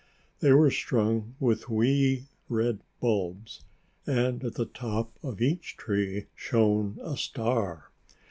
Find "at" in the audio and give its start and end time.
4.43-4.55